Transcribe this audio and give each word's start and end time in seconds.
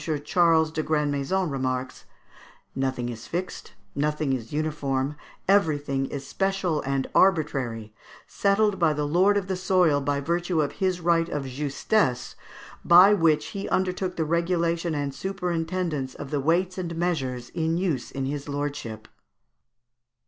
Charles 0.25 0.71
de 0.71 0.81
Grandmaison 0.81 1.47
remarks, 1.47 2.05
"Nothing 2.73 3.07
is 3.09 3.27
fixed, 3.27 3.73
nothing 3.93 4.33
is 4.33 4.51
uniform, 4.51 5.15
everything 5.47 6.07
is 6.07 6.25
special 6.25 6.81
and 6.87 7.07
arbitrary, 7.13 7.93
settled 8.25 8.79
by 8.79 8.93
the 8.93 9.05
lord 9.05 9.37
of 9.37 9.45
the 9.45 9.55
soil 9.55 10.01
by 10.01 10.19
virtue 10.19 10.59
of 10.59 10.71
his 10.81 11.01
right 11.01 11.29
of 11.29 11.43
justesse, 11.45 12.33
by 12.83 13.13
which 13.13 13.49
he 13.49 13.69
undertook 13.69 14.15
the 14.15 14.25
regulation 14.25 14.95
and 14.95 15.13
superintendence 15.13 16.15
of 16.15 16.31
the 16.31 16.39
weights 16.39 16.79
and 16.79 16.95
measures 16.95 17.49
in 17.49 17.77
use 17.77 18.09
in 18.09 18.25
his 18.25 18.49
lordship." 18.49 19.07